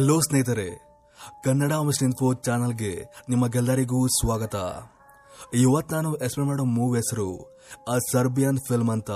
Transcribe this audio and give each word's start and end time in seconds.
Hello 0.00 0.20
ಸ್ನೇಹಿತರೆ, 0.20 0.98
Kannada 1.44 1.72
miss 1.72 2.02
info 2.02 2.34
ಚಾನಲ್ಗೆ 2.34 3.06
ನಿಮಗೆಲ್ಲರಿಗೂ 3.28 4.06
ಸ್ವಾಗತ. 4.06 4.56
ಇವತ್ತು 5.54 5.96
ನಾನು 5.96 6.14
ಎಕ್ಸ್ಪ್ಲೇನ್ 6.14 6.48
ಮಾಡೋ 6.48 6.64
ಮೂವಿ 6.64 6.98
ಹೆಸರು 6.98 7.36
ಅ 7.88 7.98
ಸರ್ಬಿಯನ್ 8.12 8.58
ಫಿಲ್ಮ್ 8.68 8.90
ಅಂತ. 8.90 9.10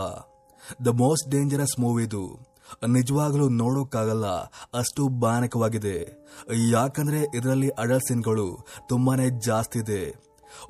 ದ 0.85 0.87
ಮೋಸ್ಟ್ 0.87 1.31
ಡೇಂಜರಸ್ 1.31 1.81
ಮೂವಿ 1.81 2.05
ಇದು. 2.05 2.39
ನಿಜವಾಗ್ಲೂ 2.89 3.49
ನೋಡೋಕ್ಕಾಗಲ್ಲ, 3.49 4.27
ಅಷ್ಟು 4.75 5.09
ಭಯಾನಕವಾಗಿದೆ. 5.09 6.27
ಯಾಕಂದ್ರೆ 6.71 7.27
ಇದರಲ್ಲಿ 7.35 7.69
ಅಡಲ್ಟ್ 7.69 8.09
ಸೀನ್ಗಳು 8.09 8.67
ತುಂಬಾನೇ 8.89 9.31
ಜಾಸ್ತಿ 9.31 9.79
ಇದೆ. 9.79 10.17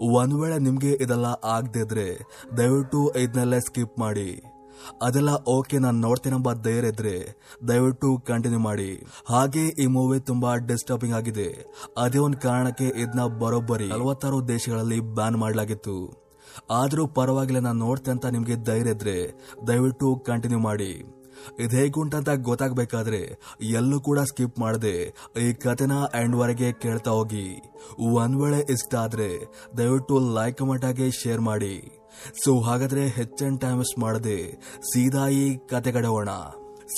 ಒಂದ್ 0.00 0.34
ವೇಳೆ 0.34 0.58
ನಿಮ್ಗೆ 0.58 0.92
ಇದೆಲ್ಲ 0.92 1.26
ಆಗದೆ 1.44 1.80
ಇದ್ರೆ, 1.80 2.18
ದಯವಿಟ್ಟು 2.56 3.12
ಇದನ್ನೆಲ್ಲ 3.18 3.58
ಸ್ಕಿಪ್ 3.58 3.98
ಮಾಡಿ. 3.98 4.42
ಅದೆಲ್ಲ 5.02 5.28
ಓಕೆ, 5.46 5.78
ನಾನು 5.78 5.98
ನೋಡ್ತೀನೆಂಬ 5.98 6.52
ಧೈರ್ಯ 6.52 6.88
ಇದ್ರೆ 6.88 7.36
ದಯವಿಟ್ಟು 7.68 8.18
ಕಂಟಿನ್ಯೂ 8.18 8.60
ಮಾಡಿ. 8.60 9.02
ಹಾಗೆ 9.28 9.66
ಈ 9.66 9.86
ಮೂವಿ 9.86 10.20
ತುಂಬಾ 10.20 10.56
ಡಿಸ್ಟರ್ಬಿಂಗ್ 10.56 11.14
ಆಗಿದೆ. 11.14 11.72
ಅದೇ 11.98 12.18
ಒಂದು 12.18 12.38
ಕಾರಣಕ್ಕೆ 12.38 12.84
ಇದನ್ನ 12.84 13.26
ಬರೋಬ್ಬರಿ 13.26 13.88
ನಲವತ್ತಾರು 13.88 14.48
ದೇಶಗಳಲ್ಲಿ 14.48 15.00
ಬ್ಯಾನ್ 15.00 15.36
ಮಾಡಲಾಗಿತ್ತು. 15.36 16.24
ಆದರೂ 16.70 17.06
ಪರವಾಗಿಲ್ಲ, 17.06 17.60
ನಾನು 17.60 17.78
ನೋಡ್ತೆ 17.78 18.10
ಅಂತ 18.10 18.26
ನಿಮಗೆ 18.26 18.56
ಧೈರ್ಯ 18.64 18.90
ಇದ್ರೆ 18.90 19.32
ದಯವಿಟ್ಟು 19.66 20.16
ಕಂಟಿನ್ಯೂ 20.16 20.60
ಮಾಡಿ. 20.60 21.04
ಇದು 21.58 21.76
ಹೇಗುಂಟಂತ 21.76 22.28
ಗೊತ್ತಾಗಬೇಕಾದ್ರೆ, 22.30 23.38
ಎಲ್ಲೂ 23.60 24.00
ಕೂಡ 24.00 24.18
ಸ್ಕಿಪ್ 24.18 24.58
ಮಾಡದೆ 24.58 25.14
ಈ 25.40 25.52
ಕಥೆನ 25.52 25.92
ಎಂಡ್ 26.14 26.36
ವರೆಗೆ 26.36 26.72
ಕೇಳ್ತಾ 26.72 27.10
ಹೋಗಿ. 27.10 27.62
ಒಂದ್ 28.00 28.42
ವೇಳೆ 28.42 28.72
ಇಷ್ಟ 28.72 28.94
ಆದ್ರೆ 28.94 29.46
ದಯವಿಟ್ಟು 29.78 30.34
ಲೈಕ್ 30.34 30.58
ಕಮೆಂಟ್ 30.58 31.14
ಶೇರ್ 31.22 31.40
ಮಾಡಿ. 31.40 32.03
ಸೊ 32.44 32.60
ಹಾಗಾದ್ರೆ 32.60 33.08
ಹೆಚ್ಚನ್ 33.08 33.60
ಟೈಮ್ 33.60 33.78
ವೇಸ್ಟ್ 33.78 33.98
ಮಾಡದೆ 33.98 34.52
ಸೀದಾ 34.92 35.28
ಈ 35.28 35.56
ಕತೆ 35.56 35.92
ಕಡೆಯೋಣ 35.92 36.28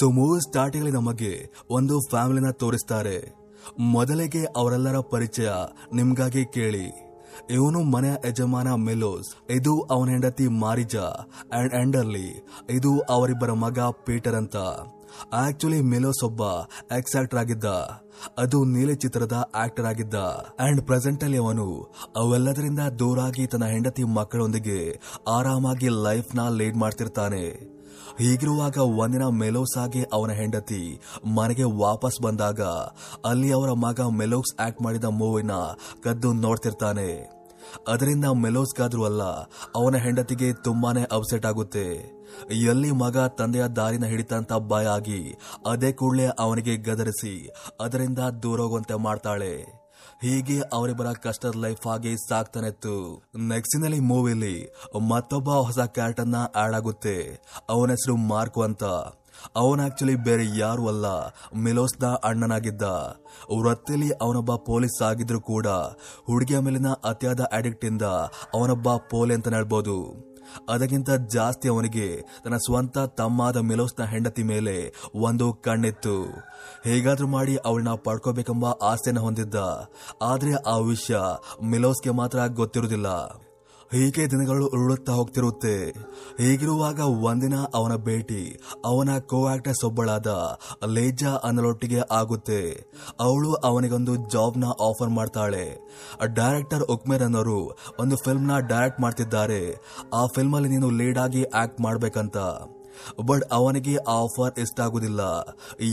ಸೊ 0.00 0.10
ಮೂವಿ 0.10 0.40
ಸ್ಟಾರ್ಟಿಂಗ್ 0.40 0.90
ನಮಗೆ 0.90 1.50
ಒಂದು 1.70 2.00
ಫ್ಯಾಮಿಲಿನ 2.00 2.50
ತೋರಿಸ್ತಾರೆ. 2.50 3.34
ಮೊದಲಿಗೆ 3.78 4.44
ಅವರೆಲ್ಲರ 4.56 4.98
ಪರಿಚಯ 4.98 5.50
ನಿಮ್ಗಾಗಿ 5.94 6.44
ಕೇಳಿ. 6.44 7.05
ಇವನು 7.50 7.82
ಮನೆಯ 7.82 8.14
ಯಜಮಾನ 8.28 8.74
ಮೆಲೋಸ್, 8.74 9.50
ಇದು 9.50 9.80
ಅವನ 9.80 10.08
ಹೆಂಡತಿ 10.08 10.48
ಮಾರಿಜಾ 10.48 11.06
ಅಂಡ್ 11.52 11.74
ಅಂಡರ್ಲಿ 11.74 12.46
ಇದು 12.70 13.00
ಅವರಿಬ್ಬರ 13.00 13.52
ಮಗ 13.52 13.78
ಪೀಟರ್ 13.78 14.34
ಅಂತ 14.34 14.56
ಆಕ್ಚುಲಿ 15.32 15.80
ಮೆಲೋಸ್ 15.80 16.24
ಒಬ್ಬ 16.24 16.42
ಎಕ್ಸ್ 16.96 17.16
ಆಕ್ಟರ್ 17.16 17.38
ಆಗಿದ್ದ. 17.38 17.64
ಅದು 18.38 18.64
ನೀಲಿ 18.64 18.94
ಚಿತ್ರದ 18.94 19.50
ಆಕ್ಟರ್ 19.54 19.86
ಆಗಿದ್ದ. 19.86 20.14
ಅಂಡ್ 20.58 20.82
ಪ್ರೆಸೆಂಟ್ 20.82 21.24
ಅಲ್ಲಿ 21.24 21.38
ಅವನು 21.38 21.94
ಅವೆಲ್ಲದರಿಂದ 22.16 22.78
ದೂರಾಗಿ 22.98 23.46
ತನ್ನ 23.46 23.64
ಹೆಂಡತಿ 23.64 24.04
ಮಕ್ಕಳೊಂದಿಗೆ 24.04 25.00
ಆರಾಮಾಗಿ 25.28 25.88
ಲೈಫ್ನ 25.88 26.40
ಲೀಡ್ 26.48 26.76
ಮಾಡ್ತಿರ್ತಾನೆ. 26.76 27.75
ಹೀಗಿರುವಾಗ 28.18 28.76
ಒಂದಿನ 28.76 29.28
ಮೆಲೋಸ್ 29.28 29.78
ಆಗಿ 29.78 30.02
ಅವನ 30.12 30.30
ಹೆಂಡತಿ 30.30 31.00
ಮನೆಗೆ 31.36 31.62
ವಾಪಸ್ 31.62 32.22
ಬಂದಾಗ 32.22 32.62
ಅಲ್ಲಿ 33.24 33.52
ಅವರ 33.52 33.72
ಮಗ 33.72 34.00
ಮೆಲೋಕ್ಸ್ 34.18 34.60
ಆಕ್ಟ್ 34.60 34.82
ಮಾಡಿದ 34.82 35.04
ಮೂವಿನ 35.04 35.50
ಕದ್ದು 36.04 36.32
ನೋಡ್ತಿರ್ತಾನೆ. 36.32 37.36
ಅದರಿಂದ 37.88 38.24
ಮೆಲೋಸ್ಗಾದ್ರೂ 38.24 39.04
ಅಲ್ಲ, 39.04 39.22
ಅವನ 39.74 39.96
ಹೆಂಡತಿಗೆ 39.96 40.52
ತುಂಬಾನೇ 40.52 41.02
ಅಪ್ಸೆಟ್ 41.12 41.46
ಆಗುತ್ತೆ. 41.46 41.86
ಎಲ್ಲಿ 42.52 42.90
ಮಗ 42.90 43.18
ತಂದೆಯ 43.18 43.64
ದಾರಿನ 43.76 44.04
ಹಿಡಿತಂತ 44.04 44.52
ಭಯ 44.52 44.86
ಆಗಿ 44.86 45.20
ಅದೇ 45.66 45.92
ಕೂಡಲೇ 45.92 46.26
ಅವನಿಗೆ 46.38 46.76
ಗದರಿಸಿ 46.76 47.34
ಅದರಿಂದ 47.80 48.18
ದೂರ 48.42 48.60
ಹೋಗುವಂತೆ 48.60 48.94
ಮಾಡ್ತಾಳೆ. 48.94 49.54
ಹೀಗೆ 50.22 50.60
ಅವರಿಬ್ಬರ 50.72 51.06
ಕಷ್ಟದ 51.12 51.52
ಲೈಫ್ 51.56 51.86
ಆಗಿ 51.86 52.16
ಸಾಕ್ತಾನೆ 52.16 52.66
ಇತ್ತು 52.66 53.22
ನೆಕ್ಸ್ಟಿನಲ್ಲಿ 53.38 54.00
ಮೂವಿಲಿ 54.00 54.72
ಮತ್ತೊಬ್ಬ 55.08 55.50
ಹೊಸ 55.50 55.78
ಕ್ಯಾರೆಕ್ಟರ್ನ 55.78 56.34
ಆಡ್ 56.56 56.74
ಆಗುತ್ತೆ. 56.74 57.40
ಅವನ 57.68 57.90
ಹೆಸರು 57.90 58.16
ಮಾರ್ಕು 58.16 58.62
ಅಂತ. 58.62 58.84
ಅವನ 59.56 59.84
ಆಕ್ಚುಲಿ 59.84 60.14
ಬೇರೆ 60.14 60.58
ಯಾರು 60.58 60.88
ಅಲ್ಲ 60.88 61.06
ಮಿಲೋಸ್ನ 61.56 62.06
ಅಣ್ಣನಾಗಿದ್ದ. 62.06 62.82
ವೃತ್ತಿಲಿ 63.58 64.10
ಅವನೊಬ್ಬ 64.10 64.54
ಪೊಲೀಸ್ 64.54 65.02
ಆಗಿದ್ರು 65.02 65.40
ಕೂಡ 65.40 65.66
ಹುಡುಗಿಯ 66.26 66.58
ಮೇಲಿನ 66.58 66.86
ಅತಿಯಾದ 67.04 67.40
ಅಡಿಕ್ಟ್ 67.52 67.84
ಇಂದ 67.84 68.02
ಅವನೊಬ್ಬ 68.54 68.96
ಪೋಲೆ 68.96 69.34
ಅಂತ 69.34 69.48
ಹೇಳ್ಬೋದು. 69.48 70.25
ಅದಕ್ಕಿಂತ 70.68 71.10
ಜಾಸ್ತಿ 71.10 71.68
ಅವನಿಗೆ 71.68 72.20
ತನ್ನ 72.44 72.56
ಸ್ವಂತ 72.56 72.98
ತಮ್ಮಾದ 72.98 73.56
ಮಿಲೋಸ್ನ 73.56 74.04
ಹೆಂಡತಿ 74.04 74.42
ಮೇಲೆ 74.42 74.94
ಒಂದು 75.14 75.52
ಕಣ್ಣಿತ್ತು. 75.52 76.24
ಹೇಗಾದ್ರೂ 76.84 77.26
ಮಾಡಿ 77.26 77.56
ಅವಳನ್ನ 77.56 77.94
ಪಡ್ಕೋಬೇಕೆಂಬ 77.94 78.64
ಆಸೆನ 78.66 79.18
ಹೊಂದಿದ್ದ. 79.18 79.54
ಆದ್ರೆ 80.22 80.54
ಆ 80.54 80.76
ವಿಷಯ 80.76 81.16
ಮಿಲೋಸ್ಗೆ 81.64 82.10
ಮಾತ್ರ 82.10 82.46
ಗೊತ್ತಿರುವುದಿಲ್ಲ. 82.46 83.06
ಹೀಗೆ 83.92 84.30
ದಿನಗಳು 84.30 84.66
ಉರುಳುತ್ತಾ 84.66 85.12
ಹೋಗ್ತಿರುತ್ತೆ. 85.12 85.90
ಹೀಗಿರುವಾಗ 86.38 87.00
ಒಂದಿನ 87.00 87.54
ಅವನ 87.74 87.96
ಭೇಟಿ, 87.96 88.60
ಅವನ 88.84 89.18
ಕೋ 89.18 89.46
ಆಕ್ಟರ್ಸ್ 89.46 89.84
ಒಬ್ಬಳಾದ 89.84 90.58
ಲೇಜಾ 90.86 91.28
ಅನ್ನಲೊಟ್ಟಿಗೆ 91.28 92.00
ಆಗುತ್ತೆ. 92.10 92.90
ಅವಳು 93.20 93.54
ಅವನಿಗೊಂದು 93.54 94.16
ಜಾಬ್ನ 94.16 94.64
ಆಫರ್ 94.80 95.08
ಮಾಡ್ತಾಳೆ. 95.08 95.88
ಡೈರೆಕ್ಟರ್ 96.34 96.82
ಉಕ್ಮೇರ್ 96.82 97.22
ಅನ್ನೋರು 97.22 97.78
ಒಂದು 97.98 98.16
ಫಿಲ್ಮ್ನ 98.16 98.58
ಡೈರೆಕ್ಟ್ 98.58 99.00
ಮಾಡ್ತಿದ್ದಾರೆ. 99.00 99.62
ಆ 100.14 100.26
ಫಿಲ್ಮ್ 100.26 100.54
ಅಲ್ಲಿ 100.54 100.68
ನೀನು 100.68 100.90
ಲೀಡ್ 100.90 101.18
ಆಗಿ 101.18 101.44
ಆಕ್ಟ್ 101.44 101.80
ಮಾಡ್ಬೇಕಂತ. 101.80 102.36
ಬಟ್ 103.26 103.44
ಅವನಿಗೆ 103.52 103.96
ಆಫರ್ 104.08 104.58
ಇಷ್ಟ 104.58 104.80
ಆಗುದಿಲ್ಲ 104.80 105.20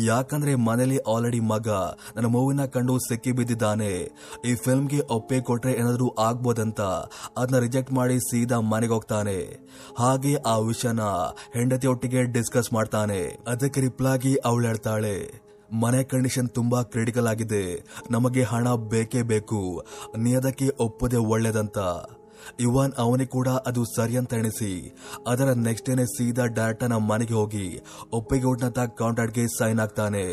ಯಾಕಂದ್ರೆ 0.05 0.55
ಮನೇಲಿ 0.55 0.97
ಆಲ್ರೆಡಿ 0.97 1.39
ಮಗ, 1.39 1.69
ನನ್ನ 2.15 2.27
ಮೂವಿನ 2.27 2.65
ಕಂಡು 2.65 2.97
ಸಿಕ್ಕಿ 2.99 3.31
ಬಿದ್ದಿದ್ದಾನೆ. 3.31 3.91
ಈ 4.45 4.53
ಫಿಲ್ಮ್ಗೆ 4.55 4.99
ಒಪ್ಪೆ 5.09 5.39
ಕೊಟ್ರೆ 5.41 5.73
ಏನಾದ್ರೂ 5.73 6.07
ಆಗ್ಬೋದಂತ 6.19 6.81
ಅದನ್ನ 7.37 7.59
ರಿಜೆಕ್ಟ್ 7.59 7.93
ಮಾಡಿ 7.93 8.19
ಸೀದಾ 8.19 8.59
ಮನೆಗೆ 8.59 8.93
ಹೋಗ್ತಾನೆ. 8.93 9.39
ಹಾಗೆ 9.99 10.35
ಆ 10.35 10.57
ವಿಷಯನ 10.57 11.03
ಹೆಂಡತಿಯೊಟ್ಟಿಗೆ 11.53 12.23
ಡಿಸ್ಕಸ್ 12.23 12.73
ಮಾಡ್ತಾನೆ. 12.73 13.21
ಅದಕ್ಕೆ 13.47 13.81
ರಿಪ್ಲಾಗಿ 13.81 14.35
ಅವಳು 14.35 14.67
ಹೇಳ್ತಾಳೆ, 14.67 15.15
ಮನೆ 15.81 16.03
ಕಂಡೀಷನ್ 16.03 16.49
ತುಂಬಾ 16.49 16.79
ಕ್ರಿಟಿಕಲ್ 16.83 17.27
ಆಗಿದೆ. 17.27 17.63
ನಮಗೆ 18.11 18.43
ಹಣ 18.43 18.75
ಬೇಕೇ 18.89 19.21
ಬೇಕು. 19.21 19.61
ನೀ 20.17 20.35
ಅದಕ್ಕೆ 20.35 20.67
ಒಪ್ಪದೆ 20.79 21.17
ಒಳ್ಳೇದಂತ. 21.17 21.79
ಇವನ್ 22.59 22.93
ಅವನಿಗೆ 22.97 23.31
ಕೂಡ 23.37 23.49
ಅದು 23.69 23.83
ಸರಿ 23.95 24.17
ಅಂತ 24.17 24.33
ಎಣಿಸಿ, 24.33 24.73
ಅದರ 25.27 25.51
ನೆಕ್ಸ್ಟ್ 25.67 25.89
ಡೇನೆ 25.89 26.05
ಸೀದಾ 26.05 26.45
ಡೈರೆಕ್ಟರ್ 26.57 26.97
ಮನೆಗೆ 27.11 27.33
ಹೋಗಿ 27.33 27.67
ಒಪ್ಪಿಗೆ 28.13 28.71
ಕಾಂಟ್ರಾಕ್ಟ್ಗೆ 28.97 29.45
ಸೈನ್ 29.59 29.79
ಆಗ್ತಾನೆ 29.79 30.25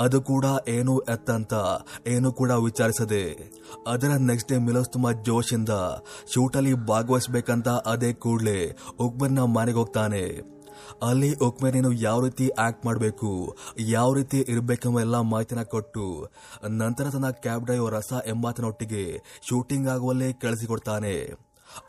ಅದು 0.00 0.18
ಕೂಡ 0.20 0.44
ಏನು 0.68 0.94
ಎತ್ತಂತ, 1.14 1.54
ಏನು 2.08 2.28
ಕೂಡ 2.32 2.50
ವಿಚಾರಿಸದೆ, 2.50 3.24
ಅದರ 3.86 4.12
ನೆಕ್ಸ್ಟ್ 4.30 4.52
ಡೇ 4.52 4.56
ಮಿಲೋಸ್ 4.58 4.92
ತುಂಬಾ 4.92 5.10
ಜೋಶಿಂದ 5.28 5.72
ಶೂಟಲ್ಲಿ 6.34 6.72
ಭಾಗವಹಿಸಬೇಕಂತ 6.86 7.68
ಅದೇ 7.68 8.12
ಕೂಡ್ಲೆ 8.12 8.58
ಉಕ್ಬರ್ನ 9.00 9.44
ಮನೆಗೆ 9.56 9.78
ಹೋಗ್ತಾನೆ. 9.78 10.24
ಅಲ್ಲಿ 11.08 11.30
ಒಕ್ಮೆ 11.46 11.70
ನೀನು 11.70 11.90
ಯಾವ 12.06 12.18
ರೀತಿ 12.26 12.46
ಆಕ್ಟ್ 12.66 12.86
ಮಾಡಬೇಕು, 12.86 13.32
ಯಾವ 13.96 14.12
ರೀತಿ 14.12 14.40
ಇರಬೇಕೆಂಬ 14.54 15.00
ಎಲ್ಲ 15.06 15.18
ಮಾಹಿತಿನ 15.32 15.62
ಕೊಟ್ಟು, 15.74 16.06
ನಂತರ 16.82 17.10
ತನ್ನ 17.10 17.30
ಕ್ಯಾಬ್ 17.44 17.66
ಡ್ರೈವರ್ 17.66 17.96
ರಸ 17.98 18.12
ಎಂಬಾತನೊಟ್ಟಿಗೆ 18.26 19.04
ಶೂಟಿಂಗ್ 19.50 19.92
ಆಗುವಲ್ಲೇ 19.96 20.30
ಕಳಿಸಿಕೊಡ್ತಾನೆ. 20.44 21.14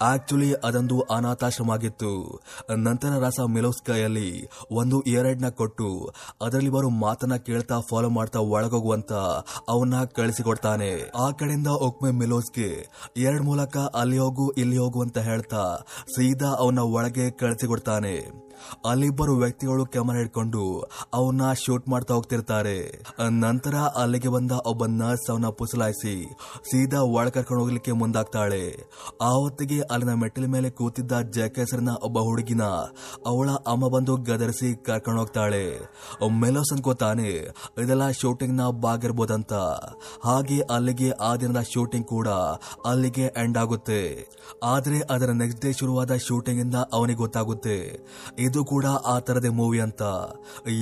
ಆಕ್ಚುಲಿ 0.07 0.47
ಅದೊಂದು 0.67 0.95
ಅನಾಥಾಶ್ರಮ 1.15 1.71
ಆಗಿತ್ತು 1.71 2.09
ನಂತರ 2.85 3.11
ರಸ 3.23 3.39
ಮಿಲೋಸ್ 3.53 3.79
ಕೈಯಲ್ಲಿ 3.87 4.29
ಒಂದು 4.71 4.97
ಇಯರ್ನ 5.11 5.49
ಕೊಟ್ಟು, 5.59 5.87
ಅದರಲ್ಲಿ 6.41 6.71
ಬರೋ 6.75 6.89
ಮಾತನ್ನ 7.03 7.35
ಕೇಳ್ತಾ 7.47 7.77
ಫಾಲೋ 7.89 8.09
ಮಾಡ್ತಾ 8.17 8.39
ಒಳಗೋಗುವಂತ 8.55 9.13
ಅವನ್ನ 9.73 10.03
ಕಳಿಸಿಕೊಡ್ತಾನೆ. 10.17 10.91
ಆ 11.25 11.27
ಕಡೆಯಿಂದ 11.31 11.71
ಒಕ್ಮೆ 11.87 12.11
ಮಿಲೋಸ್ಗೆ 12.11 12.69
ಎರಡ್ 13.27 13.47
ಮೂಲಕ 13.49 13.77
ಅಲ್ಲಿ 14.01 14.17
ಹೋಗು, 14.17 14.47
ಇಲ್ಲಿ 14.63 14.77
ಹೋಗು 14.77 15.01
ಅಂತ 15.01 15.17
ಹೇಳ್ತಾ 15.29 15.63
ಸೀದಾ 16.15 16.51
ಅವನ 16.65 16.85
ಒಳಗೆ 16.97 17.27
ಕಳಿಸಿಕೊಡ್ತಾನೆ. 17.41 18.15
ಅಲ್ಲಿಬ್ಬರು 18.85 19.33
ವ್ಯಕ್ತಿಗಳು 19.35 19.85
ಕ್ಯಾಮರಾ 19.85 20.19
ಹಿಡ್ಕೊಂಡು 20.19 20.63
ಅವನ್ನ 21.13 21.53
ಶೂಟ್ 21.65 21.89
ಮಾಡ್ತಾ 21.89 22.13
ಹೋಗ್ತಿರ್ತಾರೆ. 22.13 22.77
ನಂತರ 23.45 23.75
ಅಲ್ಲಿಗೆ 23.75 24.27
ಬಂದ 24.27 24.51
ಒಬ್ಬ 24.65 24.85
ನರ್ಸ್ 24.85 25.29
ಅವನ 25.31 25.49
ಪುಸಲಾಯಿಸಿ 25.59 26.15
ಸೀದಾ 26.71 27.01
ಒಳ 27.01 27.29
ಕರ್ಕೊಂಡು 27.29 27.63
ಹೋಗ್ಲಿಕ್ಕೆ 27.63 27.91
ಮುಂದಾಗ್ತಾಳೆ. 27.91 28.63
ಆ 29.21 29.29
ಹೊತ್ತಿಗೆ 29.29 29.79
ಅಲ್ಲಿನ 29.81 30.13
ಮೆಟ್ಟಿಲ 30.13 30.45
ಮೇಲೆ 30.45 30.69
ಕೂತಿದ್ದ 30.69 31.19
ಜಯಕ 31.37 31.59
ಹೆಸರಿನ 31.59 31.89
ಒಬ್ಬ 32.03 32.19
ಹುಡುಗಿನ 32.19 32.63
ಅವಳ 33.25 33.49
ಅಮ್ಮ 33.67 33.87
ಬಂದು 33.95 34.15
ಗದರಿಸಿ 34.29 34.69
ಕರ್ಕೊಂಡು 34.85 35.19
ಹೋಗ್ತಾಳೆ. 35.19 35.63
ಮೆಲೋಸ್ 36.39 36.73
ಅನ್ಕೋತಾನೆ 36.73 37.29
ಇದೆಲ್ಲ 37.83 38.09
ಶೂಟಿಂಗ್ನ 38.11 38.63
ಬಾಗಿರ್ಬೋದಂತ 38.81 39.53
ಹಾಗೆ 40.23 40.59
ಅಲ್ಲಿಗೆ 40.75 41.09
ಆ 41.11 41.35
ದಿನದ 41.35 41.61
ಶೂಟಿಂಗ್ 41.73 42.07
ಕೂಡ 42.07 42.29
ಅಲ್ಲಿಗೆ 42.85 43.25
ಎಂಡ್ 43.37 43.57
ಆಗುತ್ತೆ. 43.57 44.01
ಆದ್ರೆ 44.63 44.99
ಅದರ 45.09 45.31
ನೆಕ್ಸ್ಟ್ 45.31 45.61
ಡೇ 45.65 45.71
ಶುರುವಾದ 45.73 46.15
ಶೂಟಿಂಗ್ 46.27 46.61
ಇಂದ 46.61 46.75
ಅವನಿಗೆ 46.93 47.19
ಗೊತ್ತಾಗುತ್ತೆ. 47.19 47.77
ಇದು 48.49 48.65
ಕೂಡ 48.65 48.85
ಆ 48.85 49.19
ತರದೇ 49.19 49.49
ಮೂವಿ 49.49 49.79
ಅಂತ. 49.79 50.01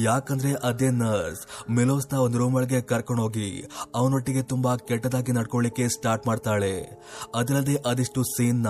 ಯಾಕಂದ್ರೆ 0.03 0.53
ಅದೇ 0.53 0.89
ನರ್ಸ್ 0.89 1.71
ಮಿಲೋಸ್ನ 1.71 2.17
ನ 2.17 2.19
ಒಂದು 2.19 2.37
ರೂಮ್ 2.37 2.55
ಒಳಗೆ 2.55 2.81
ಕರ್ಕೊಂಡು 2.81 3.23
ಹೋಗಿ 3.23 3.65
ಅವನೊಟ್ಟಿಗೆ 3.95 4.41
ತುಂಬಾ 4.41 4.75
ಕೆಟ್ಟದಾಗಿ 4.75 5.31
ನಡ್ಕೊಳ್ಳಿಕ್ಕೆ 5.31 5.87
ಸ್ಟಾರ್ಟ್ 5.87 6.27
ಮಾಡ್ತಾಳೆ. 6.27 7.03
ಅದಲ್ಲದೆ 7.35 7.75
ಅದಿಷ್ಟು 7.75 8.23
ಸೀನ್ನ 8.23 8.69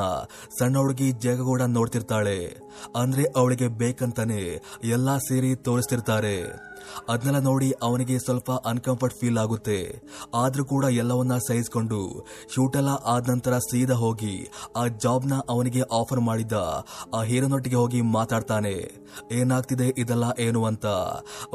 ಸಣ್ಣ 0.59 0.77
ಹುಡುಗಿ 0.77 1.11
ಜಗ 1.11 1.41
ಕೂಡ 1.41 1.61
ನೋಡ್ತಿರ್ತಾಳೆ. 1.61 2.57
ಅಂದ್ರೆ 2.95 3.23
ಅವಳಿಗೆ 3.35 3.67
ಬೇಕಂತಾನೆ 3.67 4.61
ಎಲ್ಲಾ 4.83 5.17
ಸೇರಿ 5.17 5.55
ತೋರಿಸ್ತಿರ್ತಾರೆ. 5.55 6.67
ಅದನ್ನೆಲ್ಲ 7.09 7.39
ನೋಡಿ 7.39 7.73
ಅವನಿಗೆ 7.81 8.19
ಸ್ವಲ್ಪ 8.19 8.51
ಅನ್ಕಂಫರ್ಟ್ 8.51 9.15
ಫೀಲ್ 9.15 9.37
ಆಗುತ್ತೆ. 9.37 10.01
ಆದ್ರೂ 10.35 10.65
ಕೂಡ 10.65 10.85
ಎಲ್ಲವನ್ನ 10.85 11.37
ಸಹಿಸಿಕೊಂಡು 11.37 12.25
ಶೂಟ್ 12.55 12.77
ಎಲ್ಲ 12.77 12.89
ಆದ 12.89 13.29
ನಂತರ 13.29 13.57
ಸೀದಾ 13.57 13.93
ಹೋಗಿ 13.93 14.47
ಆ 14.75 14.87
ಜಾಬ್ನ 14.87 15.33
ಅವನಿಗೆ 15.49 15.81
ಆಫರ್ 15.81 16.19
ಮಾಡಿದ್ದ 16.19 16.85
ಆ 17.15 17.21
ಹೀರೋನೊಟ್ಟಿಗೆ 17.23 17.75
ಹೋಗಿ 17.75 18.01
ಮಾತಾಡ್ತಾನೆ. 18.01 18.86
ಏನಾಗ್ತಿದೆ 19.31 19.87
ಇದೆಲ್ಲ 19.97 20.23
ಏನು 20.39 20.65
ಅಂತ. 20.65 20.85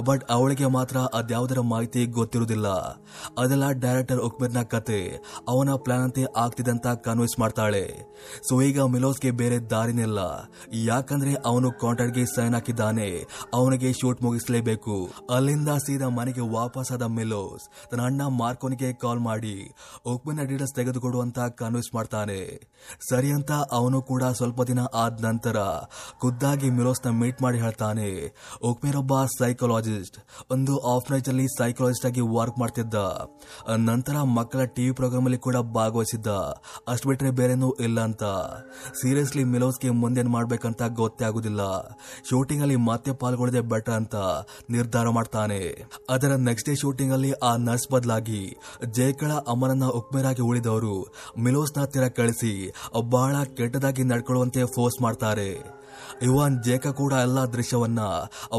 ಬಟ್ 0.05 0.25
ಅವಳಿಗೆ 0.31 0.67
ಮಾತ್ರ 0.67 0.97
ಅದ್ಯಾವುದರ 0.97 1.61
ಮಾಹಿತಿ 1.61 2.07
ಗೊತ್ತಿರುವುದಿಲ್ಲ. 2.07 2.69
ಅದೆಲ್ಲ 3.39 3.71
ಡೈರೆಕ್ಟರ್ 3.71 4.21
ಉಕ್ಮಿರ್ನ 4.21 4.63
ಕತೆ. 4.63 5.01
ಅವನ 5.49 5.71
ಪ್ಲಾನ್ 5.77 6.03
ಅಂತೆ 6.03 6.25
ಆಗ್ತಿದೆ 6.37 6.71
ಅಂತ 6.71 6.87
ಕನ್ವಿನ್ಸ್ 6.87 7.39
ಮಾಡ್ತಾಳೆ. 7.41 8.13
ಸೊ 8.49 8.63
ಈಗ 8.63 8.81
ಮಿಲೋಸ್ಗೆ 8.83 9.31
ಬೇರೆ 9.31 9.59
ದಾರಿನಿಲ್ಲ 9.59 10.19
ಯಾಕಂದ್ರೆ 10.75 11.35
ಅವನು 11.45 11.73
ಕಾಂಟ್ರಾಕ್ಟ್ಗೆ 11.73 12.25
ಸೈನ್ 12.25 12.55
ಹಾಕಿದ್ದಾನೆ. 12.55 13.09
ಅವನಿಗೆ 13.55 13.93
ಶೂಟ್ 13.93 14.23
ಮುಗಿಸಲೇಬೇಕು. 14.23 15.11
ಅಲ್ಲಿಂದ 15.35 15.69
ಸೀದಾ 15.69 16.09
ಮನೆಗೆ 16.09 16.41
ವಾಪಸ್ 16.41 16.93
ಆದ 16.93 17.03
ಮಿಲೋಸ್ 17.03 17.91
ತನ್ನ 17.91 18.03
ಅಣ್ಣ 18.03 18.23
ಮಾರ್ಕೋನಿಗೆ 18.27 18.93
ಕಾಲ್ 18.93 19.21
ಮಾಡಿ 19.21 19.71
ಉಕ್ಮಿನ 20.07 20.43
ಡೀಟೇಲ್ಸ್ 20.43 20.75
ತೆಗೆದುಕೊಡು 20.75 21.21
ಅಂತ 21.21 21.39
ಕನ್ವಿನ್ಸ್ 21.39 21.95
ಮಾಡ್ತಾನೆ. 21.95 22.41
ಸರಿ 23.11 23.33
ಅಂತ 23.33 23.53
ಅವನು 23.73 24.03
ಕೂಡ 24.03 24.25
ಸ್ವಲ್ಪ 24.25 24.63
ದಿನ 24.63 24.81
ಆದ 24.95 25.25
ನಂತರ 25.25 25.57
ಖುದ್ದಾಗಿ 26.19 26.71
ಮಿಲೋಸ್ನ 26.71 27.11
ಮೀಟ್ 27.23 27.43
ಮಾಡಿ 27.43 27.59
ಹೇಳ್ತಾನೆ 27.59 28.09
ಉಕ್ಮೇರ್ 28.71 28.97
ಒಬ್ಬ 28.97 29.15
ಸೈಕಾಲಜಿಸ್ಟ್ 29.39 30.19
ಒಂದು 30.51 30.75
ಆಫ್ನೈಜ್ 30.95 31.29
ಅಲ್ಲಿ 31.29 31.47
ಸೈಕಾಲಜಿಸ್ಟ್ 31.59 32.07
ಆಗಿ 32.07 32.23
ವರ್ಕ್ 32.37 32.59
ಮಾಡ್ತಿದ್ದ. 32.59 32.95
ನಂತರ 33.89 34.17
ಮಕ್ಕಳ 34.39 34.65
ಟಿವಿ 34.77 34.93
ಪ್ರೋಗ್ರಾಮ್ 34.93 35.25
ಅಲ್ಲಿ 35.25 35.41
ಕೂಡ 35.47 35.57
ಭಾಗವಹಿಸಿದ್ದ. 35.77 36.29
ಅಷ್ಟು 36.89 37.09
ಬಿಟ್ರೆ 37.09 37.31
ಬೇರೆನೂ 37.41 37.69
ಇಲ್ಲ 37.87 37.99
ಅಂತ. 38.01 38.25
ಸೀರಿಯಸ್ಲಿ 39.01 39.45
ಮಿಲೋಸ್ಗೆ 39.55 39.91
ಮುಂದೇನ್ 40.03 40.29
ಮಾಡ್ಬೇಕಂತ 40.29 40.83
ಗೊತ್ತೇ 41.01 41.25
ಆಗುದಿಲ್ಲ. 41.25 41.63
ಶೂಟಿಂಗ್ 42.31 42.63
ಅಲ್ಲಿ 42.63 42.77
ಮತ್ತೆ 42.89 43.13
ಪಾಲ್ಗೊಳ್ಳದೆ 43.23 43.61
ಬೆಟರ್ 43.73 43.95
ಅಂತ 43.95 44.17
ನಿರ್ಧಾರ 44.71 45.09
ಮಾಡ್ತಾನೆ. 45.09 45.61
ಅದರ 46.11 46.33
ನೆಕ್ಸ್ಟ್ 46.49 46.69
ಡೇ 46.69 46.75
ಶೂಟಿಂಗ್ 46.75 47.13
ಅಲ್ಲಿ 47.13 47.33
ಆ 47.33 47.53
ನರ್ಸ್ 47.69 47.89
ಬದಲಾಗಿ 47.93 48.43
ಜಯಕಳ 48.91 49.33
ಅಮ್ಮನನ್ನ 49.49 49.87
ಉಕ್ಮೇರಾಗಿ 50.01 50.43
ಉಳಿದವರು 50.43 50.95
ಮಿಲೋಸ್ನ 51.39 51.81
ಹತ್ತಿರ 51.81 52.09
ಕಳಿಸಿ 52.19 52.53
ಬಹಳ 53.11 53.37
ಕೆಟ್ಟದಾಗಿ 53.57 54.03
ನಡ್ಕೊಳ್ಳುವಂತೆ 54.05 54.63
ಫೋರ್ಸ್ 54.75 55.03
ಮಾಡ್ತಾರೆ. 55.03 55.51
ಇವಾನ್ 56.23 56.65
ಜೇಕ 56.65 56.87
ಕೂಡ 56.87 57.13
ಎಲ್ಲ 57.13 57.45
ದೃಶ್ಯವನ್ನ 57.45 58.01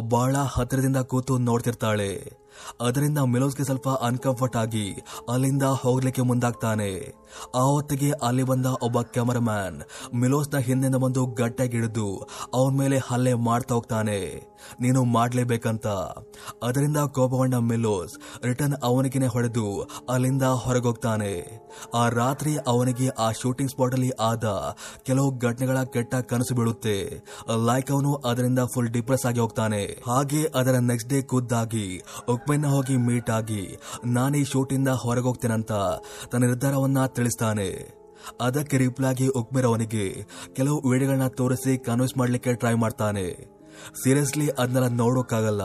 ಬಹಳ 0.10 0.36
ಹತ್ತಿರದಿಂದ 0.38 0.98
ಕೂತು 0.98 1.38
ನೋಡ್ತಿರ್ತಾಳೆ. 1.38 2.43
ಅದರಿಂದ 2.82 3.18
ಮಿಲೋಸ್ಗೆ 3.18 3.64
ಸ್ವಲ್ಪ 3.64 3.90
ಅನ್ಕಂಫರ್ಟ್ 3.90 4.58
ಆಗಿ 4.58 4.94
ಅಲ್ಲಿಂದ 5.30 5.64
ಹೋಗ್ಲಿಕ್ಕೆ 5.64 6.22
ಮುಂದಾಗ್ತಾನೆ. 6.22 7.16
ಆ 7.56 7.62
ಹೊತ್ತಿಗೆ 7.62 8.12
ಅಲ್ಲಿ 8.12 8.44
ಬಂದ 8.44 8.66
ಒಬ್ಬ 8.66 9.02
ಕ್ಯಾಮರಾಮ್ಯಾನ್ 9.02 9.82
ಮಿಲೋಸ್ನ 10.16 10.58
ಹಿಂದಿನ 10.58 10.96
ಬಂದು 10.96 11.26
ಗಟ್ಟಾಗಿ 11.26 11.72
ಹಿಡಿದು 11.72 12.30
ಅವನ 12.54 12.74
ಮೇಲೆ 12.74 12.98
ಹಲ್ಲೆ 12.98 13.34
ಮಾಡ್ತಾ 13.34 13.76
ಹೋಗ್ತಾನೆ. 13.76 14.54
ನೀನು 14.82 15.04
ಮಾಡ್ಲೇಬೇಕಂತ. 15.04 15.88
ಅದರಿಂದ 16.64 16.98
ಕೋಪಗೊಂಡ 16.98 17.56
ಮಿಲೋಸ್ 17.56 18.46
ರಿಟರ್ನ್ 18.46 18.76
ಅವನಿಗೆ 18.84 19.28
ಹೊಡೆದು 19.28 19.90
ಅಲ್ಲಿಂದ 20.10 20.44
ಹೊರಗೋಗ್ತಾನೆ. 20.44 21.64
ಆ 21.96 22.10
ರಾತ್ರಿ 22.10 22.58
ಅವನಿಗೆ 22.68 23.08
ಆ 23.10 23.32
ಶೂಟಿಂಗ್ 23.32 23.72
ಸ್ಪಾಟ್ 23.72 23.94
ಅಲ್ಲಿ 23.94 24.10
ಆದ 24.10 24.76
ಕೆಲವು 25.04 25.38
ಘಟನೆಗಳ 25.38 25.84
ಕೆಟ್ಟ 25.84 26.16
ಕನಸು 26.16 26.56
ಬೀಳುತ್ತೆ. 26.56 27.22
ಲೈಕ್ 27.66 27.92
ಅವನು 27.92 28.16
ಅದರಿಂದ 28.16 28.60
ಫುಲ್ 28.74 28.90
ಡಿಪ್ರೆಸ್ 28.90 29.26
ಆಗಿ 29.26 29.40
ಹೋಗ್ತಾನೆ. 29.40 30.04
ಹಾಗೆ 30.08 30.52
ಅದರ 30.56 30.72
ನೆಕ್ಸ್ಟ್ 30.72 31.10
ಡೇ 31.10 31.22
ಖುದ್ದಾಗಿ 31.22 32.02
ಉಕ್ಮೆನ್ನ 32.44 32.68
ಹೋಗಿ 32.68 32.98
ಮೀಟ್ 32.98 33.30
ಆಗಿ 33.30 33.78
ನಾನು 34.06 34.38
ಈ 34.38 34.44
ಶೂಟಿಂದ 34.44 34.88
ಹೊರಗೋಗ್ತೇನಂತ 34.88 35.72
ತನ್ನ 36.32 36.46
ನಿರ್ಧಾರವನ್ನ 36.46 37.06
ತಿಳಿಸ್ತಾನೆ. 37.06 37.96
ಅದಕ್ಕೆ 38.42 38.78
ರಿಪ್ಲಾಗಿ 38.78 39.24
ಆಗಿ 39.24 39.40
ಉಕ್ಮೇರ್ 39.40 39.66
ಅವನಿಗೆ 39.66 40.26
ಕೆಲವು 40.54 40.90
ವಿಡಿಯೋಗಳನ್ನ 40.90 41.28
ತೋರಿಸಿ 41.28 41.78
ಕನ್ವಿನ್ಸ್ 41.78 42.18
ಮಾಡಲಿಕ್ಕೆ 42.18 42.54
ಟ್ರೈ 42.54 42.74
ಮಾಡ್ತಾನೆ. 42.74 43.54
ಸೀರಿಯಸ್ಲಿ 44.04 44.50
ಅದನ್ನೆಲ್ಲ 44.50 44.88
ನೋಡೋಕ್ಕಾಗಲ್ಲ. 44.88 45.62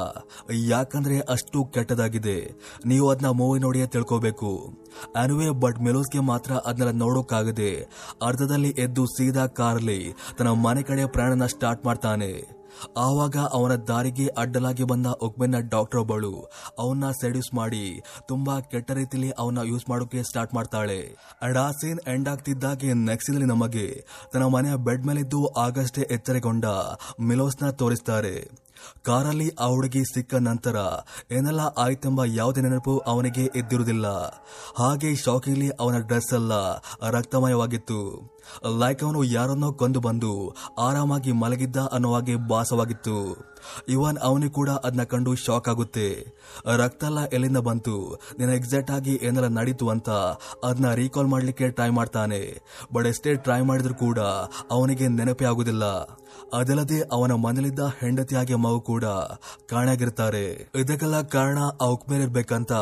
ಯಾಕಂದ್ರೆ 0.67 1.21
ಅಷ್ಟು 1.21 1.65
ಕೆಟ್ಟದಾಗಿದೆ. 1.65 2.53
ನೀವು 2.87 3.11
ಅದನ್ನ 3.11 3.27
ಮೂವಿ 3.27 3.61
ನೋಡಿಯೇ 3.61 3.87
ತಿಳ್ಕೋಬೇಕು. 3.87 4.79
ಅನುವೆ 5.17 5.51
ಬಟ್ 5.51 5.81
ಮೆಲೋಸ್ಗೆ 5.81 6.21
ಮಾತ್ರ 6.21 6.53
ಅದನ್ನೆಲ್ಲ 6.53 6.99
ನೋಡೋಕ್ಕಾಗದೆ 6.99 7.89
ಅರ್ಧದಲ್ಲಿ 8.23 8.69
ಎದ್ದು 8.69 9.07
ಸೀದಾ 9.07 9.47
ಕಾರ್ಲಿ 9.47 10.15
ತನ್ನ 10.39 10.51
ಮನೆ 10.51 10.83
ಕಡೆ 10.83 11.07
ಪ್ರಯಾಣನ 11.07 11.47
ಸ್ಟಾರ್ಟ್ 11.47 11.87
ಮಾಡ್ತಾನೆ. 11.87 12.58
ಆವಾಗ 12.97 13.37
ಅವನ 13.53 13.75
ದಾರಿಗೆ 13.75 14.27
ಅಡ್ಡಲಾಗಿ 14.27 14.85
ಬಂದ 14.85 15.07
ಒಗ್ಬೆನ್ನ 15.07 15.55
ಡಾಕ್ಟರ್ 15.59 16.01
ಒಬ್ಬಳು. 16.01 16.51
ಅವನ್ನ 16.79 17.11
ಸೆಡ್ಯೂಸ್ 17.11 17.55
ಮಾಡಿ, 17.55 18.03
ತುಂಬಾ 18.29 18.61
ಕೆಟ್ಟ 18.61 18.91
ರೀತಿಲಿ 18.91 19.31
ಅವನ್ನ 19.31 19.59
ಯೂಸ್ 19.65 19.89
ಮಾಡೋಕೆ 19.89 20.23
ಸ್ಟಾರ್ಟ್ 20.23 20.55
ಮಾಡ್ತಾಳೆ. 20.55 21.17
ಅಡಾಸೀನ್ 21.43 22.01
ಎಂಡ್ 22.07 22.29
ಆಗ್ತಿದ್ದಾಗೆ 22.29 22.87
ಇದರಲ್ಲಿ 22.89 23.47
ನಮಗೆ. 23.47 24.07
ತನ್ನ 24.33 24.45
ಮನೆಯ 24.45 24.77
ಬೆಡ್ 24.77 25.07
ಮೇಲಿದ್ದು 25.07 25.47
ಆಗಷ್ಟೇ 25.47 26.09
ಎಚ್ಚರಿಗೊಂಡ 26.11 26.65
ಮಿಲೋಸ್ನ 27.21 27.71
ತೋರಿಸ್ತಾರೆ. 27.71 28.68
ಕಾರಲ್ಲಿ 29.05 29.51
ಆ 29.51 29.67
ಹುಡುಗಿ 29.67 30.05
ಸಿಕ್ಕ 30.05 30.35
ನಂತರ 30.35 30.77
ಏನೆಲ್ಲ 31.31 31.61
ಆಯ್ತೆಂಬ 31.61 32.25
ಯಾವುದೇ 32.25 32.61
ನೆನಪು 32.61 32.99
ಅವನಿಗೆ 32.99 33.45
ಎದ್ದಿರುವುದಿಲ್ಲ. 33.45 34.07
ಹಾಗೆ 34.79 35.15
ಶಾಕಿಂಗ್ಲಿ 35.15 35.71
ಅವನ 35.71 35.99
ಡ್ರೆಸ್ 35.99 36.35
ಎಲ್ಲ 36.35 36.53
ರಕ್ತಮಯವಾಗಿತ್ತು. 37.11 37.99
ಲೈಕ್ 38.79 39.05
ಅವನು 39.05 39.25
ಯಾರನ್ನೋ 39.25 39.73
ಕೊಂದು 39.73 40.01
ಬಂದು 40.01 40.57
ಆರಾಮಾಗಿ 40.79 41.33
ಮಲಗಿದ್ದ 41.33 41.77
ಅನ್ನೋ 41.77 42.15
ಹಾಗೆ 42.15 42.37
ಭಾಸವಾಗಿತ್ತು. 42.37 43.49
ಇವನ್ 43.89 44.17
ಅವನಿಗೆ 44.23 44.53
ಕೂಡ 44.53 44.71
ಅದನ್ನ 44.71 45.03
ಕಂಡು 45.03 45.35
ಶಾಕ್ 45.35 45.69
ಆಗುತ್ತೆ. 45.69 46.27
ರಕ್ತ 46.77 47.05
ಎಲ್ಲ 47.05 47.25
ಎಲ್ಲಿಂದ 47.25 47.57
ಬಂತು? 47.57 48.21
ನಿನ್ನ 48.39 48.55
ಎಕ್ಸಾಕ್ಟ್ 48.55 48.91
ಆಗಿ 48.91 49.19
ಏನೆಲ್ಲ 49.23 49.49
ನಡೀತು 49.49 49.89
ಅಂತ 49.89 50.11
ಅದನ್ನ 50.65 50.95
ರೀಕಾಲ್ 50.95 51.27
ಮಾಡ್ಲಿಕ್ಕೆ 51.27 51.71
ಟ್ರೈ 51.71 51.89
ಮಾಡ್ತಾನೆ. 51.89 52.61
ಬಟ್ 52.95 53.07
ಎಷ್ಟೇ 53.07 53.35
ಟ್ರೈ 53.35 53.61
ಮಾಡಿದ್ರು 53.61 53.95
ಕೂಡ 53.95 54.19
ಅವನಿಗೆ 54.71 55.09
ನೆನಪೇ 55.09 55.45
ಆಗುದಿಲ್ಲ 55.45 55.85
ಅದಲ್ಲದೆ 56.53 57.01
ಅವನ 57.13 57.33
ಮನೇಲಿದ್ದ 57.33 57.79
ಹೆಂಡತಿಯಾಗಿ 58.01 58.55
ಮಗು 58.55 58.81
ಕೂಡ 58.81 59.05
ಕಾಣಾಗಿರ್ತಾರೆ 59.71 60.71
ಇದಕ್ಕೆಲ್ಲ 60.75 61.21
ಕಾರಣ 61.21 61.59
ಅವಕ್ 61.81 62.09
ಮೇಲೆ 62.09 62.25
ಇರ್ಬೇಕಂತ 62.25 62.73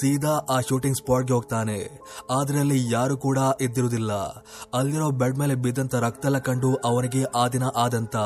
ಸೀದಾ 0.00 0.30
ಆ 0.30 0.60
ಶೂಟಿಂಗ್ 0.60 0.96
ಸ್ಪಾಟ್ಗೆ 0.96 1.32
ಹೋಗ್ತಾನೆ. 1.32 2.00
ಆದ್ರಲ್ಲಿ 2.30 2.92
ಯಾರು 2.92 3.16
ಕೂಡ 3.16 3.38
ಇದ್ದಿರುವುದಿಲ್ಲ. 3.60 4.12
ಅಲ್ಲಿರೋ 4.74 5.10
ಬೆಡ್ 5.10 5.38
ಮೇಲೆ 5.38 5.54
ಬಿದ್ದಂತ 5.54 5.94
ರಕ್ತ 5.94 6.26
ಎಲ್ಲ 6.26 6.38
ಕಂಡು 6.38 6.74
ಅವನಿಗೆ 6.74 7.24
ಆ 7.24 7.48
ದಿನ 7.48 7.62
ಆದಂತ 7.76 8.16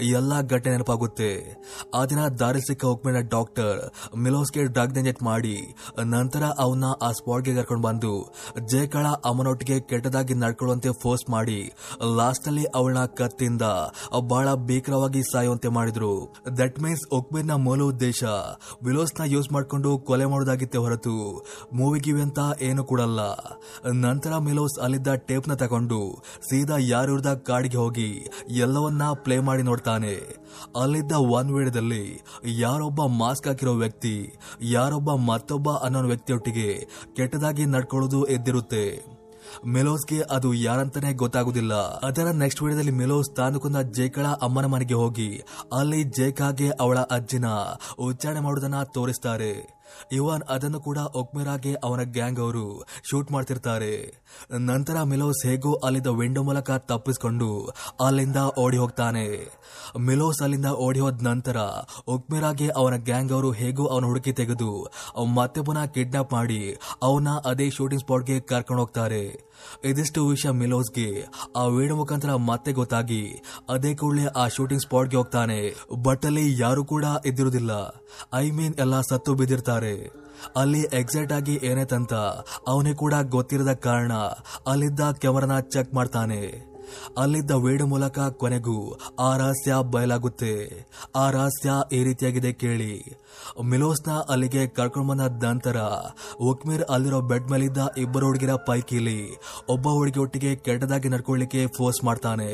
ಎಲ್ಲಾ 0.00 0.42
ಘಟನೆ 0.42 0.72
ನೆನಪಾಗುತ್ತೆ. 0.72 1.62
ಆ 1.94 2.04
ದಿನ 2.04 2.28
ದಾರಿ 2.28 2.60
ಸಿಕ್ಕ 2.60 2.84
ಉಕ್ಮೇರ 2.84 3.16
ಡಾಕ್ಟರ್ 3.20 3.92
ಮಿಲೋಸ್ಗೆ 4.16 4.64
ಡ್ರಗ್ 4.64 5.22
ಮಾಡಿ 5.22 5.74
ನಂತರ 6.04 6.42
ಅವನ್ನ 6.58 6.84
ಆ 7.02 7.10
ಸ್ಪಾಟ್ಗೆ 7.10 7.54
ಕರ್ಕೊಂಡು 7.54 7.88
ಬಂದು 7.88 8.34
ಜಯಕಳ 8.66 9.06
ಅಮ್ಮನೊಟ್ಟಿಗೆ 9.06 9.80
ಕೆಟ್ಟದಾಗಿ 9.80 10.34
ನಡ್ಕೊಳ್ಳುವಂತೆ 10.34 10.88
ಫೋರ್ಸ್ 11.02 11.30
ಮಾಡಿ 11.30 11.72
ಲಾಸ್ಟ್ 12.16 12.48
ಅವಳನ್ನ 12.74 13.04
ಕತ್ತಿಂದ 13.04 13.62
ಬಹಳ 14.20 14.54
ಭೀಕರವಾಗಿ 14.54 15.22
ಸಾಯುವಂತೆ 15.22 15.68
ಮಾಡಿದ್ರು. 15.68 16.34
ದಟ್ 16.58 16.80
ಮೀನ್ಸ್ 16.80 17.12
ಒಕ್ಬೇರ್ನ 17.12 17.54
ಮೂಲ 17.54 17.82
ಉದ್ದೇಶ, 17.82 18.24
ವಿಲೋಸ್ನ 18.82 19.22
ಯೂಸ್ 19.26 19.52
ಮಾಡ್ಕೊಂಡು 19.52 19.98
ಕೊಲೆ 19.98 20.24
ಮಾಡೋದಾಗಿತ್ತೆ 20.24 20.78
ಹೊರತು 20.78 21.46
ಮೂವಿಗಿವೆ 21.72 22.22
ಅಂತ 22.22 22.38
ಏನು 22.62 22.84
ಕೊಡಲ್ಲ. 22.84 23.20
ನಂತರ 23.92 24.38
ಮಿಲೋಸ್ 24.38 24.78
ಅಲ್ಲಿದ್ದ 24.78 25.08
ಟೇಪ್ನ 25.08 25.54
ತಗೊಂಡು, 25.54 26.22
ಸೀದಾ 26.50 26.74
ಯಾರಿರ್ದ 26.78 27.34
ಕಾಡಿಗೆ 27.34 27.76
ಹೋಗಿ 27.76 28.26
ಎಲ್ಲವನ್ನ 28.50 29.02
ಪ್ಲೇ 29.12 29.38
ಮಾಡಿ 29.38 29.62
ನೋಡ್ತಾನೆ. 29.62 30.14
ಅಲ್ಲಿದ್ದ 30.80 31.12
ಒನ್ 31.12 31.50
ವೇಳೆದಲ್ಲಿ 31.50 32.22
ಯಾರೊಬ್ಬ 32.44 33.02
ಮಾಸ್ಕ್ 33.06 33.46
ಹಾಕಿರೋ 33.46 33.72
ವ್ಯಕ್ತಿ, 33.72 34.38
ಯಾರೊಬ್ಬ 34.62 35.14
ಮತ್ತೊಬ್ಬ 35.14 35.70
ಅನ್ನೋ 35.70 36.02
ವ್ಯಕ್ತಿಯೊಟ್ಟಿಗೆ 36.02 36.88
ಕೆಟ್ಟದಾಗಿ 37.16 37.66
ನಡ್ಕೊಳ್ಳೋದು 37.66 38.24
ಎದ್ದಿರುತ್ತೆ. 38.24 39.17
ಮೆಲೋಸ್ಗೆ 39.66 40.22
ಅದು 40.30 40.54
ಯಾರಂತಾನೆ 40.54 41.12
ಗೊತ್ತಾಗುದಿಲ್ಲ 41.12 41.74
ಅದರ 41.74 42.30
ನೆಕ್ಸ್ಟ್ 42.30 42.62
ವಿಡಿಯೋದಲ್ಲಿ 42.62 42.92
ಮೆಲೋಸ್ 42.92 43.36
ತಾನು 43.36 43.60
ಕೊಂದ 43.60 43.76
ಜೇಕಳ 43.76 44.26
ಅಮ್ಮನ 44.26 44.66
ಮನೆಗೆ 44.66 44.94
ಹೋಗಿ, 44.94 45.42
ಅಲ್ಲಿ 45.78 46.04
ಜೇಕಾಗೆ 46.04 46.70
ಅವಳ 46.80 46.98
ಅಜ್ಜಿನ 46.98 47.44
ಉಚ್ಚಾರಣೆ 47.98 48.40
ಮಾಡುವುದನ್ನ 48.40 48.82
ತೋರಿಸ್ತಾರೆ. 48.82 49.77
ಇವಾನ್ 50.12 50.44
ಅದನ್ನು 50.48 50.80
ಕೂಡ 50.80 50.98
ಒಕ್ಮೆರಾಗೆ 51.14 51.72
ಅವನ 51.84 52.02
ಗ್ಯಾಂಗ್ 52.02 52.40
ಅವರು 52.40 52.64
ಶೂಟ್ 53.10 53.32
ಮಾಡ್ತಿರ್ತಾರೆ. 53.32 53.92
ನಂತರ 54.70 55.02
ಮಿಲೋಸ್ 55.02 55.42
ಹೇಗೋ 55.46 55.72
ಅಲ್ಲಿಂದ 55.84 56.10
ವಿಂಡೋ 56.20 56.42
ಮೂಲಕ 56.42 56.70
ತಪ್ಪಿಸ್ಕೊಂಡು 56.70 57.50
ಅಲ್ಲಿಂದ 58.06 58.36
ಓಡಿ 58.58 58.76
ಹೋಗ್ತಾನೆ. 58.76 59.26
ಮಿಲೋಸ್ 59.98 60.42
ಅಲ್ಲಿಂದ 60.42 60.70
ಓಡಿ 60.86 61.00
ಹೋದ 61.00 61.22
ನಂತರ 61.22 61.56
ಒಕ್ಮೆರಾಗೆ 62.08 62.68
ಅವನ 62.76 62.96
ಗ್ಯಾಂಗ್ 62.96 63.32
ಅವರು 63.32 63.50
ಹೇಗೋ 63.60 63.86
ಅವನ 63.86 64.04
ಹುಡುಕಿ 64.04 64.32
ತೆಗೆದು 64.32 64.70
ಮತ್ತೆ 65.34 65.60
ಪುನಃ 65.62 65.84
ಕಿಡ್ನಾಪ್ 65.84 66.32
ಮಾಡಿ 66.32 66.60
ಅವನ 67.02 67.28
ಅದೇ 67.44 67.68
ಶೂಟಿಂಗ್ 67.70 68.02
ಸ್ಪಾಟ್ಗೆ 68.02 68.40
ಕರ್ಕೊಂಡು 68.40 68.82
ಹೋಗ್ತಾರೆ 68.82 69.22
ಇದಿಷ್ಟು 69.84 70.26
ವಿಷಯ 70.26 70.50
ಮಿಲೋಸ್ಗೆ 70.50 71.26
ಆ 71.56 71.64
ವೇಣು 71.64 71.96
ಮುಖಾಂತರ 71.96 72.34
ಮತ್ತೆ 72.34 72.72
ಗೊತ್ತಾಗಿ 72.72 73.42
ಅದೇ 73.68 73.94
ಕೂಡಲೇ 73.94 74.24
ಆ 74.24 74.48
ಶೂಟಿಂಗ್ 74.48 74.82
ಸ್ಪಾಟ್ಗೆ 74.82 75.16
ಹೋಗ್ತಾನೆ. 75.16 75.74
ಬಟ್ 76.02 76.26
ಅಲ್ಲಿ 76.26 76.60
ಯಾರು 76.60 76.84
ಕೂಡ 76.84 77.04
ಇದ್ದಿರುವುದಿಲ್ಲ 77.26 77.70
ಐ 78.34 78.50
ಮೀನ್ 78.50 78.74
ಎಲ್ಲ 78.78 79.00
ಸತ್ತು 79.00 79.34
ಬಿದ್ದಿರ್ತಾರೆ. 79.34 80.28
ಅಲ್ಲಿ 80.56 80.80
ಎಕ್ಸಾಕ್ಟ್ 80.80 81.32
ಆಗಿ 81.32 81.60
ಏನೇತಂತ 81.62 82.14
ಅವನೇ 82.68 82.94
ಕೂಡ 82.94 83.14
ಗೊತ್ತಿರದ 83.22 83.72
ಕಾರಣ 83.72 84.12
ಅಲ್ಲಿದ್ದ 84.66 85.00
ಕ್ಯಾಮರಾನ 85.00 85.60
ಚೆಕ್ 85.60 85.94
ಮಾಡ್ತಾನೆ. 85.94 86.67
ಅಲ್ಲಿದ್ದ 87.16 87.50
ವೇಡ 87.50 87.82
ಮೂಲಕ 87.82 88.18
ಕೊನೆಗೂ 88.18 88.76
ಆ 89.18 89.36
ರಹಸ್ಯ 89.36 89.74
ಬಯಲಾಗುತ್ತೆ. 89.90 90.54
ಆ 91.16 91.30
ರಹಸ್ಯ 91.30 91.70
ಈ 91.92 92.04
ರೀತಿಯಾಗಿದೆ 92.04 92.52
ಕೇಳಿ. 92.52 93.18
ಮಿಲೋಸ್ನ 93.64 94.12
ಅಲ್ಲಿಗೆ 94.28 94.66
ಕರ್ಕೊಂಡು 94.66 95.08
ಬಂದ 95.08 95.44
ನಂತರ 95.44 95.76
ಉಕ್ಮೀರ್ 96.40 96.82
ಅಲ್ಲಿರೋ 96.82 97.20
ಬೆಡ್ 97.20 97.50
ಮೇಲಿದ್ದ 97.50 97.78
ಇಬ್ಬರು 97.98 98.26
ಹುಡುಗಿರ 98.26 98.54
ಪೈಕಿಲಿ 98.54 99.20
ಒಬ್ಬ 99.68 99.88
ಹುಡುಗಿ 99.88 100.20
ಒಟ್ಟಿಗೆ 100.20 100.56
ಕೆಟ್ಟದಾಗಿ 100.56 101.08
ನಡ್ಕೊಳ್ಳಿಕ್ಕೆ 101.08 101.66
ಫೋರ್ಸ್ 101.66 102.04
ಮಾಡ್ತಾನೆ. 102.04 102.50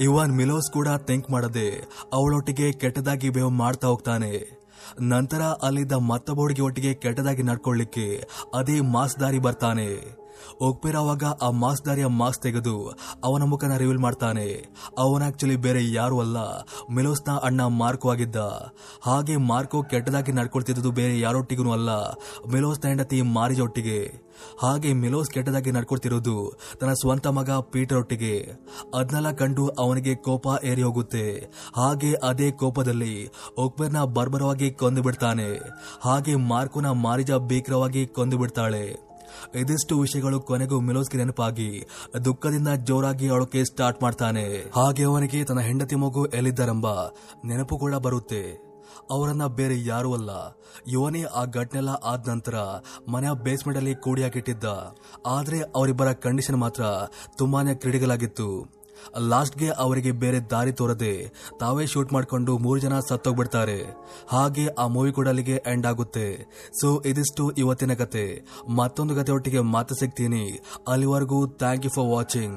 ಇವನ್ 0.00 0.36
ಮಿಲೋಸ್ 0.36 0.72
ಕೂಡ 0.72 0.88
ಥಿಂಕ್ 0.96 1.30
ಮಾಡದೆ 1.30 1.68
ಅವಳೊಟ್ಟಿಗೆ 2.12 2.72
ಕೆಟ್ಟದಾಗಿ 2.72 3.30
ಬಿಹೇವ್ 3.30 3.50
ಮಾಡ್ತಾ 3.50 3.88
ಹೋಗ್ತಾನೆ. 3.88 4.32
ನಂತರ 5.00 5.42
ಅಲ್ಲಿದ್ದ 5.42 5.92
ಮತ್ತೊಬ್ಬ 5.92 6.40
ಹುಡುಗಿ 6.40 6.62
ಒಟ್ಟಿಗೆ 6.62 6.94
ಕೆಟ್ಟದಾಗಿ 6.94 7.42
ನಡ್ಕೊಳ್ಳಿಕ್ಕೆ 7.42 8.28
ಅದೇ 8.54 8.80
ಮಾಸ್ದಾರಿ 8.80 9.38
ಬರ್ತಾನೆ. 9.38 9.88
ಒಕ್ಪೇರ್ 10.60 10.96
ಅವಾಗ 10.96 11.24
ಆ 11.24 11.50
ಮಾಸ್ಕ್ 11.50 11.86
ದಾರಿಯ 11.86 12.06
ಮಾಸ್ಕ್ 12.06 12.42
ತೆಗೆದು 12.42 12.94
ಅವನ 13.24 13.42
ಮುಖನ 13.42 13.76
ರಿವೀಲ್ 13.76 13.98
ಮಾಡ್ತಾನೆ. 13.98 14.74
ಅವನ 14.98 15.26
ಆಕ್ಚುಲಿ 15.26 15.56
ಬೇರೆ 15.56 15.92
ಯಾರು 15.92 16.20
ಅಲ್ಲ. 16.20 16.36
ಮಿಲೋಸ್ನ 16.90 17.32
ಅಣ್ಣ 17.32 17.62
ಮಾರ್ಕೋ 17.62 18.10
ಆಗಿದ್ದ. 18.10 18.36
ಹಾಗೆ 19.02 19.36
ಮಾರ್ಕೋ 19.36 19.82
ಕೆಟ್ಟದಾಗಿ 19.82 20.32
ನಡ್ಕೊಳ್ತಿದ್ದು 20.32 20.90
ಬೇರೆ 20.90 21.20
ಯಾರೊಟ್ಟಿಗೂ 21.20 21.72
ಅಲ್ಲ. 21.72 21.90
ಮಿಲೋಸ್ನ 22.52 22.88
ಹೆಂಡತಿ 22.88 23.22
ಮಾರಿಜೊಟ್ಟಿಗೆ 23.22 24.26
ಹಾಗೆ 24.62 24.92
ಮಿಲೋಸ್ 24.92 25.30
ಕೆಟ್ಟದಾಗಿ 25.30 25.70
ನಡ್ಕೊಳ್ತಿರೋದು 25.70 26.58
ತನ್ನ 26.80 26.92
ಸ್ವಂತ 26.92 27.26
ಮಗ 27.26 27.50
ಪೀಟರ್ 27.50 27.98
ಒಟ್ಟಿಗೆ. 27.98 28.52
ಅದನ್ನೆಲ್ಲ 28.94 29.30
ಕಂಡು 29.30 29.68
ಅವನಿಗೆ 29.68 30.14
ಕೋಪ 30.14 30.46
ಏರಿ 30.64 30.82
ಹೋಗುತ್ತೆ. 30.82 31.50
ಹಾಗೆ 31.76 32.14
ಅದೇ 32.14 32.50
ಕೋಪದಲ್ಲಿ 32.50 33.28
ಒಕ್ಬೇರ್ನ 33.58 34.04
ಬರ್ಬರವಾಗಿ 34.04 34.70
ಕೊಂದು 34.70 35.02
ಬಿಡ್ತಾನೆ. 35.02 35.60
ಹಾಗೆ 36.00 36.34
ಮಾರ್ಕೋನ 36.34 36.90
ಮಾರಿಜ 36.90 37.32
ಭೀಕರವಾಗಿ 37.32 38.06
ಕೊಂದು 38.06 38.38
ಇದಿಷ್ಟು 39.54 40.00
ವಿಷಯಗಳು 40.00 40.40
ಕೊನೆಗೂ 40.40 40.80
ಮಿಲೋಸ್ಗೆ 40.80 41.18
ನೆನಪಾಗಿ, 41.18 41.84
ದುಃಖದಿಂದ 42.24 42.68
ಜೋರಾಗಿ 42.68 43.28
ಅಳೋಕೆ 43.28 43.64
ಸ್ಟಾರ್ಟ್ 43.64 44.02
ಮಾಡ್ತಾನೆ. 44.02 44.72
ಹಾಗೆ 44.76 45.04
ಅವನಿಗೆ 45.04 45.44
ತನ್ನ 45.44 45.60
ಹೆಂಡತಿ 45.60 45.96
ಮಗು 45.96 46.26
ಎಲ್ಲಿದ್ದಾರೆಂಬ 46.26 46.86
ನೆನಪು 47.44 47.78
ಕೂಡ 47.78 47.94
ಬರುತ್ತೆ. 47.94 48.66
ಅವರನ್ನ 49.10 49.46
ಬೇರೆ 49.46 49.84
ಯಾರೂ 49.84 50.14
ಅಲ್ಲ. 50.14 50.30
ಇವನೇ 50.86 51.22
ಆ 51.22 51.44
ಘಟನೆಲ್ಲ 51.44 51.88
ಆದ 51.88 52.28
ನಂತರ 52.28 52.54
ಮನೆಯ 53.08 53.30
ಬೇಸ್ಮೆಂಟ್ 53.42 53.78
ಅಲ್ಲಿ 53.78 53.94
ಕೂಡಿ 53.94 54.22
ಹಾಕಿಟ್ಟಿದ್ದ 54.22 54.64
ಆದ್ರೆ 55.26 55.60
ಅವರಿಬ್ಬರ 55.60 56.12
ಕಂಡೀಷನ್ 56.12 56.56
ಮಾತ್ರ 56.56 56.84
ತುಂಬಾನೇ 57.38 57.74
ಕ್ರಿಟಿಕಲ್ 57.74 58.12
ಲಾಸ್ಟ್ಗೆ 59.28 59.70
ಅವರಿಗೆ 59.70 60.12
ಬೇರೆ 60.12 60.40
ದಾರಿ 60.40 60.72
ತೋರದೆ 60.72 61.32
ತಾವೇ 61.60 61.86
ಶೂಟ್ 61.86 62.12
ಮಾಡಿಕೊಂಡು 62.12 62.58
ಮೂರು 62.58 62.80
ಜನ 62.80 63.00
ಸತ್ತೋಗ್ಬಿಡ್ತಾರೆ. 63.08 63.78
ಹಾಗೆ 64.28 64.68
ಆ 64.68 64.86
ಮೂವಿ 64.86 65.12
ಕೂಡ 65.12 65.28
ಅಲ್ಲಿಗೆ 65.28 65.62
ಎಂಡ್ 65.66 65.86
ಆಗುತ್ತೆ. 65.86 66.46
ಸೊ 66.80 67.02
ಇದಿಷ್ಟು 67.06 67.50
ಇವತ್ತಿನ 67.50 67.94
ಕತೆ. 67.94 68.44
ಮತ್ತೊಂದು 68.68 69.16
ಕತೆ 69.16 69.32
ಒಟ್ಟಿಗೆ 69.32 69.60
ಮಾತು 69.60 69.94
ಸಿಗ್ತೀನಿ. 69.94 70.60
ಅಲ್ಲಿವರೆಗೂ 70.88 71.46
ಥ್ಯಾಂಕ್ 71.46 71.84
ಯು 71.84 71.90
ಫಾರ್ 71.90 72.08
ವಾಚಿಂಗ್ 72.08 72.56